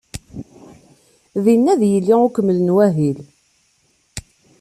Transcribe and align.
Din 1.43 1.65
ad 1.73 1.77
d-yili 1.81 2.15
ukemmel 2.25 2.59
n 2.63 2.73
wahil. 2.75 3.19